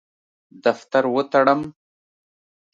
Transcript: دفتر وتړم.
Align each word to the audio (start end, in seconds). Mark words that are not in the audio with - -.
دفتر 0.63 1.03
وتړم. 1.13 1.61